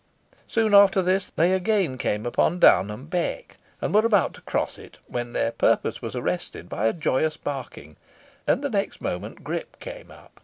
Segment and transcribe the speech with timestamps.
[0.47, 4.97] Soon after this they again came upon Downham beck, and were about to cross it,
[5.05, 7.97] when their purpose was arrested by a joyous barking,
[8.47, 10.39] and the next moment Grip came up.